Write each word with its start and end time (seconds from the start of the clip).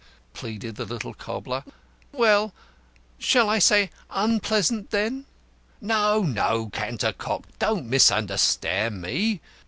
pleaded 0.33 0.77
the 0.77 0.83
little 0.83 1.13
cobbler. 1.13 1.63
"Well, 2.11 2.55
shall 3.19 3.47
I 3.51 3.59
say 3.59 3.91
unpleasant, 4.09 4.89
then?" 4.89 5.25
"No, 5.79 6.23
no, 6.23 6.69
Cantercot. 6.73 7.45
Don't 7.59 7.85
misunderstand 7.85 8.99
me. 8.99 9.41